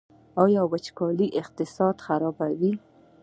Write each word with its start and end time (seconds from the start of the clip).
آیا 0.43 0.61
وچکالي 0.71 1.27
اقتصاد 1.41 1.95
خرابوي؟ 2.05 2.73